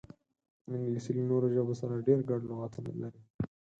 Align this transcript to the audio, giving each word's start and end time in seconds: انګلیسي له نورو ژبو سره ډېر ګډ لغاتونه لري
انګلیسي 0.73 1.11
له 1.17 1.23
نورو 1.31 1.47
ژبو 1.55 1.73
سره 1.81 2.03
ډېر 2.07 2.19
ګډ 2.29 2.41
لغاتونه 2.49 2.91
لري 3.01 3.21